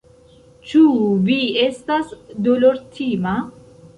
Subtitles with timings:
[0.71, 0.79] Ĉu
[1.27, 2.09] vi estas
[2.47, 3.37] dolortima?